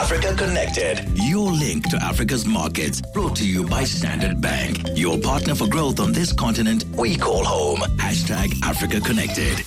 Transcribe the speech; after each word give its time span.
Africa 0.00 0.34
Connected, 0.34 1.06
your 1.14 1.52
link 1.52 1.90
to 1.90 2.02
Africa's 2.02 2.46
markets, 2.46 3.02
brought 3.12 3.36
to 3.36 3.46
you 3.46 3.66
by 3.66 3.84
Standard 3.84 4.40
Bank, 4.40 4.78
your 4.94 5.18
partner 5.18 5.54
for 5.54 5.68
growth 5.68 6.00
on 6.00 6.10
this 6.10 6.32
continent 6.32 6.86
we 6.96 7.16
call 7.16 7.44
home. 7.44 7.80
Hashtag 7.98 8.50
Africa 8.62 8.98
Connected. 9.02 9.62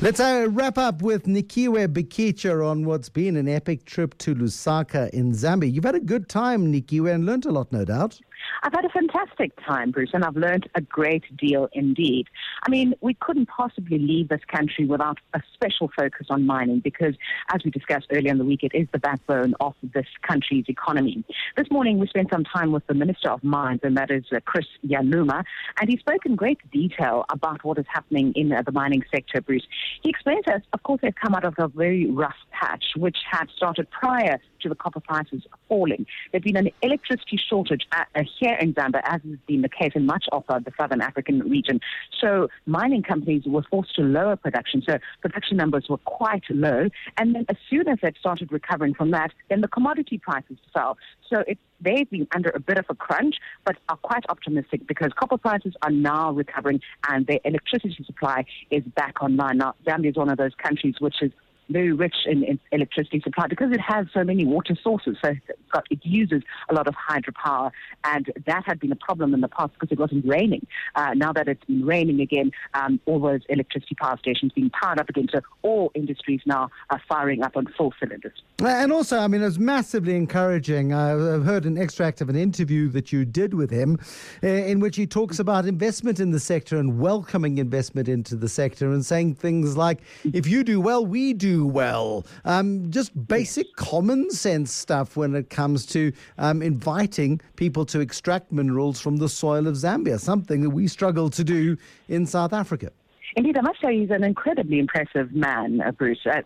Let's 0.00 0.20
uh, 0.20 0.46
wrap 0.48 0.78
up 0.78 1.02
with 1.02 1.24
Nikiwe 1.24 1.88
Bikitsha 1.88 2.64
on 2.64 2.84
what's 2.84 3.08
been 3.08 3.34
an 3.34 3.48
epic 3.48 3.84
trip 3.84 4.16
to 4.18 4.32
Lusaka 4.32 5.10
in 5.10 5.32
Zambia. 5.32 5.72
You've 5.72 5.82
had 5.82 5.96
a 5.96 6.00
good 6.00 6.28
time, 6.28 6.72
Nikiwe, 6.72 7.12
and 7.12 7.26
learnt 7.26 7.46
a 7.46 7.50
lot, 7.50 7.72
no 7.72 7.84
doubt. 7.84 8.20
I've 8.62 8.72
had 8.72 8.84
a 8.84 8.88
fantastic 8.88 9.52
time, 9.66 9.90
Bruce, 9.90 10.10
and 10.12 10.24
I've 10.24 10.36
learned 10.36 10.68
a 10.74 10.80
great 10.80 11.24
deal 11.36 11.68
indeed. 11.72 12.26
I 12.66 12.70
mean, 12.70 12.94
we 13.00 13.14
couldn't 13.14 13.46
possibly 13.46 13.98
leave 13.98 14.28
this 14.28 14.40
country 14.46 14.84
without 14.84 15.18
a 15.34 15.40
special 15.54 15.90
focus 15.96 16.26
on 16.30 16.46
mining 16.46 16.80
because, 16.80 17.14
as 17.52 17.62
we 17.64 17.70
discussed 17.70 18.06
earlier 18.10 18.30
in 18.30 18.38
the 18.38 18.44
week, 18.44 18.62
it 18.62 18.72
is 18.74 18.88
the 18.92 18.98
backbone 18.98 19.54
of 19.60 19.74
this 19.82 20.06
country's 20.22 20.64
economy. 20.68 21.24
This 21.56 21.70
morning, 21.70 21.98
we 21.98 22.06
spent 22.06 22.30
some 22.30 22.44
time 22.44 22.72
with 22.72 22.86
the 22.86 22.94
Minister 22.94 23.30
of 23.30 23.42
Mines, 23.44 23.80
and 23.82 23.96
that 23.96 24.10
is 24.10 24.24
uh, 24.32 24.40
Chris 24.44 24.66
Yaluma, 24.86 25.44
and 25.80 25.90
he 25.90 25.96
spoke 25.96 26.26
in 26.26 26.34
great 26.36 26.58
detail 26.70 27.24
about 27.30 27.64
what 27.64 27.78
is 27.78 27.86
happening 27.92 28.32
in 28.34 28.52
uh, 28.52 28.62
the 28.62 28.72
mining 28.72 29.02
sector, 29.12 29.40
Bruce. 29.40 29.66
He 30.02 30.10
explained 30.10 30.44
to 30.46 30.54
us, 30.54 30.62
of 30.72 30.82
course, 30.82 31.00
they've 31.02 31.14
come 31.14 31.34
out 31.34 31.44
of 31.44 31.54
a 31.58 31.68
very 31.68 32.10
rough 32.10 32.36
patch, 32.50 32.84
which 32.96 33.18
had 33.30 33.48
started 33.56 33.90
prior 33.90 34.38
to 34.60 34.68
the 34.68 34.74
copper 34.74 35.00
prices 35.00 35.42
falling. 35.68 36.06
There's 36.32 36.44
been 36.44 36.56
an 36.56 36.70
electricity 36.82 37.36
shortage 37.36 37.86
uh, 37.92 38.22
here 38.38 38.56
in 38.60 38.74
Zambia, 38.74 39.00
as 39.04 39.20
has 39.22 39.38
been 39.46 39.62
the 39.62 39.68
case 39.68 39.92
in 39.94 40.06
much 40.06 40.26
of 40.32 40.44
uh, 40.48 40.58
the 40.58 40.72
southern 40.76 41.00
African 41.00 41.40
region. 41.48 41.80
So 42.20 42.48
mining 42.66 43.02
companies 43.02 43.42
were 43.46 43.64
forced 43.70 43.94
to 43.96 44.02
lower 44.02 44.36
production. 44.36 44.82
So 44.88 44.98
production 45.20 45.56
numbers 45.56 45.86
were 45.88 45.98
quite 45.98 46.44
low. 46.50 46.88
And 47.16 47.34
then 47.34 47.46
as 47.48 47.56
soon 47.68 47.88
as 47.88 47.98
they 48.02 48.12
started 48.18 48.52
recovering 48.52 48.94
from 48.94 49.10
that, 49.12 49.32
then 49.48 49.60
the 49.60 49.68
commodity 49.68 50.18
prices 50.18 50.58
fell. 50.72 50.98
So 51.28 51.44
they've 51.80 52.10
been 52.10 52.26
under 52.34 52.50
a 52.50 52.60
bit 52.60 52.78
of 52.78 52.86
a 52.88 52.94
crunch, 52.94 53.36
but 53.64 53.76
are 53.88 53.96
quite 53.96 54.24
optimistic 54.28 54.86
because 54.86 55.12
copper 55.14 55.38
prices 55.38 55.74
are 55.82 55.90
now 55.90 56.32
recovering 56.32 56.80
and 57.08 57.26
their 57.26 57.40
electricity 57.44 58.02
supply 58.04 58.44
is 58.70 58.82
back 58.96 59.22
online. 59.22 59.58
Now, 59.58 59.74
Zambia 59.86 60.10
is 60.10 60.16
one 60.16 60.30
of 60.30 60.38
those 60.38 60.54
countries 60.54 60.96
which 60.98 61.22
is 61.22 61.32
very 61.70 61.92
rich 61.92 62.14
in, 62.26 62.42
in, 62.44 62.58
electricity 62.72 63.20
supply 63.20 63.46
because 63.46 63.72
it 63.72 63.80
has 63.80 64.06
so 64.12 64.24
many 64.24 64.44
water 64.44 64.76
sources. 64.82 65.16
So 65.24 65.32
got, 65.72 65.86
it 65.90 66.00
uses 66.02 66.42
a 66.70 66.74
lot 66.74 66.86
of 66.86 66.94
hydropower, 66.94 67.70
and 68.04 68.30
that 68.46 68.64
had 68.66 68.80
been 68.80 68.92
a 68.92 68.96
problem 68.96 69.34
in 69.34 69.40
the 69.40 69.48
past 69.48 69.72
because 69.74 69.92
it 69.92 69.98
wasn't 69.98 70.26
raining. 70.26 70.66
Uh, 70.94 71.14
now 71.14 71.32
that 71.32 71.48
it's 71.48 71.64
been 71.64 71.84
raining 71.84 72.20
again, 72.20 72.50
um, 72.74 73.00
all 73.06 73.20
those 73.20 73.40
electricity 73.48 73.94
power 73.94 74.16
stations 74.18 74.52
being 74.54 74.70
powered 74.70 74.98
up 74.98 75.08
again. 75.08 75.28
So 75.32 75.40
all 75.62 75.90
industries 75.94 76.40
now 76.46 76.70
are 76.90 77.00
firing 77.08 77.42
up 77.42 77.56
on 77.56 77.66
full 77.76 77.92
cylinders. 78.00 78.42
And 78.60 78.92
also, 78.92 79.18
I 79.18 79.28
mean, 79.28 79.42
it 79.42 79.46
was 79.46 79.58
massively 79.58 80.16
encouraging. 80.16 80.92
I've 80.92 81.44
heard 81.44 81.64
an 81.64 81.78
extract 81.78 82.20
of 82.20 82.28
an 82.28 82.36
interview 82.36 82.88
that 82.90 83.12
you 83.12 83.24
did 83.24 83.54
with 83.54 83.70
him, 83.70 83.98
uh, 84.42 84.46
in 84.46 84.80
which 84.80 84.96
he 84.96 85.06
talks 85.06 85.38
about 85.38 85.66
investment 85.66 86.20
in 86.20 86.30
the 86.30 86.40
sector 86.40 86.78
and 86.78 86.98
welcoming 86.98 87.58
investment 87.58 88.08
into 88.08 88.36
the 88.36 88.48
sector, 88.48 88.92
and 88.92 89.04
saying 89.04 89.34
things 89.34 89.76
like, 89.76 90.00
"If 90.32 90.46
you 90.46 90.64
do 90.64 90.80
well, 90.80 91.04
we 91.04 91.32
do." 91.32 91.57
Well. 91.66 92.26
Um, 92.44 92.90
just 92.90 93.28
basic 93.28 93.74
common 93.76 94.30
sense 94.30 94.72
stuff 94.72 95.16
when 95.16 95.34
it 95.34 95.50
comes 95.50 95.86
to 95.86 96.12
um, 96.38 96.62
inviting 96.62 97.40
people 97.56 97.84
to 97.86 98.00
extract 98.00 98.52
minerals 98.52 99.00
from 99.00 99.16
the 99.16 99.28
soil 99.28 99.66
of 99.66 99.74
Zambia, 99.74 100.18
something 100.18 100.62
that 100.62 100.70
we 100.70 100.88
struggle 100.88 101.30
to 101.30 101.44
do 101.44 101.76
in 102.08 102.26
South 102.26 102.52
Africa. 102.52 102.90
Indeed, 103.36 103.56
I 103.56 103.60
must 103.60 103.80
say 103.80 103.98
he's 103.98 104.10
an 104.10 104.24
incredibly 104.24 104.78
impressive 104.78 105.32
man, 105.32 105.80
uh, 105.80 105.92
Bruce. 105.92 106.18
Uh, 106.26 106.42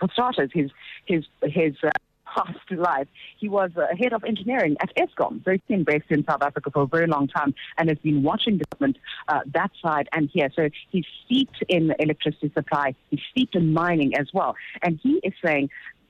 for 0.00 0.08
starters, 0.12 0.50
his 0.52 0.70
his 1.06 1.24
his. 1.42 1.74
Uh, 1.82 1.90
past 2.38 2.70
life. 2.70 3.08
He 3.38 3.48
was 3.48 3.70
uh, 3.76 3.86
head 3.96 4.12
of 4.12 4.24
engineering 4.24 4.76
at 4.80 4.90
Eskom, 4.96 5.44
very 5.44 5.62
been 5.68 5.84
based 5.84 6.10
in 6.10 6.24
South 6.24 6.42
Africa 6.42 6.70
for 6.70 6.82
a 6.82 6.86
very 6.86 7.06
long 7.06 7.28
time, 7.28 7.54
and 7.76 7.88
has 7.88 7.98
been 7.98 8.22
watching 8.22 8.58
development 8.58 8.96
uh, 9.28 9.40
that 9.54 9.70
side 9.82 10.08
and 10.12 10.30
here. 10.32 10.50
So 10.54 10.68
he's 10.90 11.04
steeped 11.24 11.62
in 11.68 11.94
electricity 11.98 12.50
supply, 12.54 12.94
he's 13.10 13.20
steeped 13.30 13.54
in 13.54 13.72
mining 13.72 14.14
as 14.16 14.28
well, 14.32 14.56
and 14.82 14.98
he 15.02 15.20
is 15.22 15.34
saying 15.44 15.68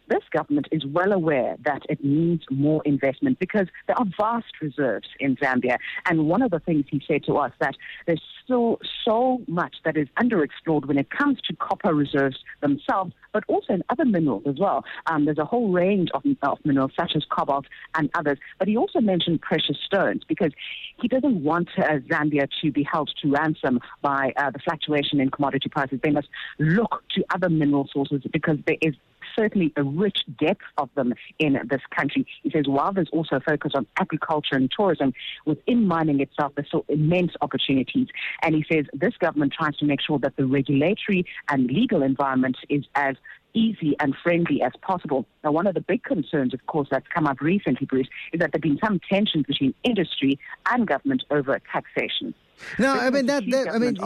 this 0.09 0.23
government 0.31 0.69
is 0.73 0.85
well 0.87 1.13
aware 1.13 1.57
that 1.65 1.83
it 1.89 2.03
needs 2.05 2.45
more 2.51 2.83
investment 2.85 3.39
because 3.39 3.67
there 3.87 3.99
are 3.99 4.07
vast 4.19 4.53
reserves 4.61 5.09
in 5.21 5.37
Zambia. 5.37 5.77
And 6.07 6.29
one 6.29 6.43
of 6.43 6.51
the 6.51 6.61
things 6.61 6.87
he 6.91 7.03
said 7.07 7.25
to 7.25 7.35
us 7.35 7.53
that 7.61 7.75
there's 8.07 8.23
still 8.45 8.79
so 9.05 9.43
much 9.47 9.77
that 9.85 9.97
is 9.97 10.09
underexplored 10.19 10.87
when 10.87 10.99
it 10.99 11.11
comes 11.11 11.39
to 11.43 11.57
copper 11.57 11.95
reserves 11.95 12.39
themselves, 12.61 13.13
but 13.33 13.45
also 13.49 13.75
in 13.75 13.83
other 13.91 14.05
minerals 14.05 14.45
as 14.47 14.57
well. 14.59 14.85
Um, 15.07 15.27
there's 15.27 15.39
a 15.39 15.45
whole 15.45 15.71
range 15.71 16.09
of, 16.15 16.23
of 16.43 16.59
minerals 16.65 16.93
such 16.99 17.13
as 17.15 17.25
cobalt 17.31 17.67
and 17.95 18.11
others. 18.15 18.39
But 18.59 18.69
he 18.69 18.77
also 18.77 19.01
mentioned 19.01 19.43
precious 19.43 19.77
stones 19.85 20.23
because 20.27 20.53
he 21.01 21.09
doesn't 21.09 21.43
want 21.43 21.69
uh, 21.77 21.99
Zambia 22.11 22.49
to 22.63 22.73
be 22.73 22.83
held 22.83 23.11
to 23.23 23.31
ransom 23.31 23.81
by 24.03 24.33
uh, 24.37 24.51
the 24.51 24.59
fluctuation 24.59 25.21
in 25.21 25.31
commodity 25.31 25.69
prices. 25.69 26.01
They 26.03 26.11
must 26.11 26.29
look 26.59 27.03
to 27.15 27.25
other 27.35 27.49
mineral 27.49 27.89
sources 27.93 28.23
because 28.33 28.59
there 28.67 28.77
is 28.81 28.95
certainly 29.37 29.73
a 29.77 29.85
rich 29.99 30.19
depth 30.39 30.63
of 30.77 30.89
them 30.95 31.15
in 31.39 31.59
this 31.69 31.83
country. 31.95 32.27
He 32.43 32.51
says 32.51 32.65
while 32.67 32.93
there's 32.93 33.11
also 33.13 33.37
a 33.37 33.41
focus 33.41 33.73
on 33.75 33.87
agriculture 33.99 34.57
and 34.57 34.71
tourism, 34.71 35.13
within 35.45 35.87
mining 35.87 36.21
itself, 36.21 36.53
there's 36.55 36.69
still 36.69 36.85
immense 36.89 37.33
opportunities. 37.41 38.09
And 38.43 38.55
he 38.55 38.65
says 38.71 38.87
this 38.93 39.17
government 39.19 39.53
tries 39.53 39.77
to 39.77 39.85
make 39.85 40.01
sure 40.01 40.19
that 40.21 40.37
the 40.37 40.47
regulatory 40.47 41.27
and 41.49 41.67
legal 41.67 42.03
environment 42.03 42.57
is 42.69 42.85
as 42.95 43.17
easy 43.59 43.97
and 44.01 44.15
friendly 44.23 44.63
as 44.63 44.73
possible. 44.83 45.27
Now, 45.43 45.53
one 45.53 45.67
of 45.67 45.75
the 45.75 45.81
big 45.81 46.03
concerns, 46.05 46.55
of 46.55 46.65
course, 46.67 46.89
that's 46.91 47.07
come 47.13 47.27
up 47.27 47.41
recently, 47.41 47.87
Bruce, 47.87 48.09
is 48.33 48.41
that 48.41 48.53
there 48.53 48.59
have 48.59 48.63
been 48.63 48.79
some 48.85 49.01
tensions 49.11 49.47
between 49.47 49.75
industry 49.83 50.39
and 50.71 50.87
government 50.87 51.25
over 51.31 51.61
taxation. 51.73 52.35
No, 52.79 52.93
I 52.93 53.11
mean 53.11 53.27
that. 53.27 53.49
that 53.51 53.73
I 53.73 53.79
mean, 53.79 53.97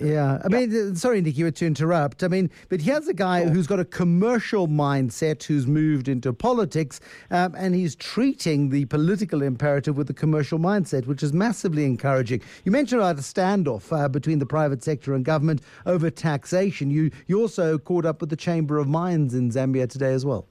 yeah. 0.00 0.38
I 0.44 0.48
mean, 0.48 0.96
sorry, 0.96 1.20
Nikki, 1.20 1.50
to 1.50 1.66
interrupt. 1.66 2.22
I 2.22 2.28
mean, 2.28 2.50
but 2.68 2.80
here's 2.80 3.08
a 3.08 3.14
guy 3.14 3.44
who's 3.44 3.66
got 3.66 3.80
a 3.80 3.84
commercial 3.84 4.68
mindset, 4.68 5.42
who's 5.44 5.66
moved 5.66 6.08
into 6.08 6.32
politics, 6.32 7.00
um, 7.30 7.54
and 7.56 7.74
he's 7.74 7.94
treating 7.96 8.70
the 8.70 8.84
political 8.86 9.42
imperative 9.42 9.96
with 9.96 10.06
the 10.06 10.14
commercial 10.14 10.58
mindset, 10.58 11.06
which 11.06 11.22
is 11.22 11.32
massively 11.32 11.84
encouraging. 11.84 12.42
You 12.64 12.72
mentioned 12.72 13.00
about 13.00 13.18
a 13.18 13.22
standoff 13.22 13.96
uh, 13.96 14.08
between 14.08 14.38
the 14.38 14.46
private 14.46 14.82
sector 14.82 15.14
and 15.14 15.24
government 15.24 15.62
over 15.86 16.10
taxation. 16.10 16.90
You 16.90 17.10
you 17.26 17.40
also 17.40 17.78
caught 17.78 18.04
up 18.04 18.20
with 18.20 18.30
the 18.30 18.36
Chamber 18.54 18.78
of 18.78 18.86
Mines 18.86 19.34
in 19.34 19.50
Zambia 19.50 19.88
today 19.88 20.14
as 20.14 20.24
well. 20.24 20.46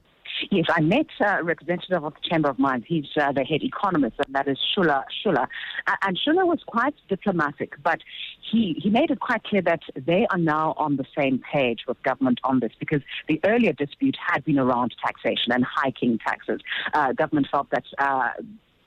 Yes, 0.50 0.66
I 0.68 0.80
met 0.82 1.06
uh, 1.20 1.38
a 1.40 1.44
representative 1.44 2.04
of 2.04 2.12
the 2.12 2.28
Chamber 2.28 2.50
of 2.50 2.58
Mines. 2.58 2.84
He's 2.86 3.06
uh, 3.18 3.32
the 3.32 3.44
head 3.44 3.62
economist, 3.62 4.16
and 4.26 4.34
that 4.34 4.46
is 4.46 4.58
Shula 4.76 5.04
Shula. 5.24 5.46
And 6.02 6.18
Shula 6.18 6.44
was 6.46 6.58
quite 6.66 6.94
diplomatic, 7.08 7.76
but 7.82 8.00
he, 8.50 8.76
he 8.82 8.90
made 8.90 9.10
it 9.10 9.20
quite 9.20 9.42
clear 9.44 9.62
that 9.62 9.80
they 9.96 10.26
are 10.30 10.38
now 10.38 10.74
on 10.76 10.96
the 10.96 11.06
same 11.16 11.40
page 11.50 11.80
with 11.88 12.02
government 12.02 12.40
on 12.44 12.60
this 12.60 12.72
because 12.78 13.00
the 13.26 13.40
earlier 13.44 13.72
dispute 13.72 14.16
had 14.20 14.44
been 14.44 14.58
around 14.58 14.94
taxation 15.02 15.50
and 15.52 15.64
hiking 15.64 16.18
taxes. 16.18 16.60
Uh, 16.92 17.12
government 17.12 17.46
felt 17.50 17.70
that 17.70 17.84
uh, 17.98 18.30